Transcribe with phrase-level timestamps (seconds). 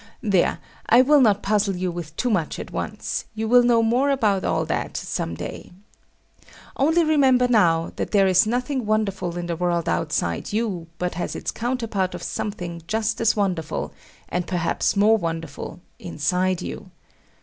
[0.23, 0.57] There,
[0.89, 4.43] I will not puzzle you with too much at once; you will know more about
[4.43, 5.73] all that some day.
[6.75, 11.35] Only remember now, that there is nothing wonderful in the world outside you but has
[11.35, 13.93] its counterpart of something just as wonderful,
[14.27, 16.89] and perhaps more wonderful, inside you.